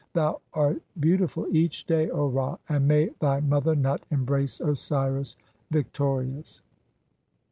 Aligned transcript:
Thou 0.13 0.41
art 0.55 0.81
bcauti 0.99 1.29
'ful 1.29 1.55
each 1.55 1.85
dav, 1.85 2.09
O 2.11 2.27
Ra, 2.27 2.57
and 2.67 2.87
mav 2.87 3.09
thv 3.19 3.47
mother 3.47 3.75
Nut 3.75 4.03
embrace 4.09 4.59
Osiris' 4.59 5.35
2, 5.73 5.77
victorious." 5.83 6.63